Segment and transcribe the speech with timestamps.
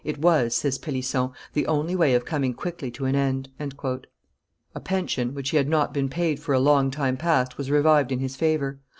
[0.03, 5.35] "It was," says Pellisson, "the only way of coming quickly to an end." A pension,
[5.35, 8.35] which he had, not been paid for a long time past was revived in his
[8.35, 8.79] favor.